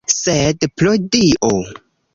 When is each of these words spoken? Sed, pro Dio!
Sed, 0.11 0.65
pro 0.81 0.95
Dio! 1.17 1.55